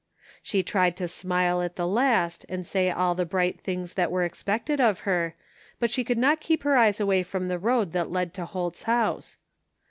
She 0.41 0.63
tried 0.63 0.97
to 0.97 1.07
smile 1.07 1.61
at 1.61 1.75
the 1.75 1.85
last 1.85 2.43
and 2.49 2.65
say 2.65 2.89
all 2.89 3.13
the 3.13 3.23
bright 3.23 3.61
things 3.61 3.93
that 3.93 4.09
were 4.09 4.23
expected 4.23 4.81
of 4.81 5.01
her, 5.01 5.35
but 5.79 5.91
she 5.91 6.03
could 6.03 6.17
not 6.17 6.39
keep 6.41 6.63
her 6.63 6.75
eyes 6.75 6.99
away 6.99 7.21
from 7.21 7.49
the 7.49 7.59
road 7.59 7.91
that 7.91 8.09
led 8.09 8.33
to 8.33 8.47
Holt's 8.47 8.81
house. 8.89 9.37